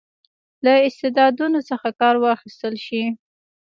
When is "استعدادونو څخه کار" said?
0.87-2.15